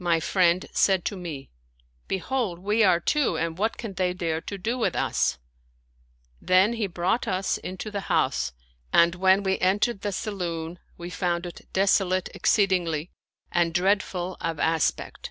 [0.00, 1.48] My friend said to me,"
[2.08, 5.38] Behold, we arc two, and what can they dare to do with us?"
[6.42, 8.52] Then he brought us into the house,
[8.92, 13.10] and when we entered the saloon, we found it desolate exceedingly
[13.52, 15.30] and dreadful of as pect.